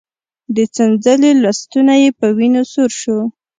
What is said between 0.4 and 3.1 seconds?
د څنځلې لستوڼی يې په وينو سور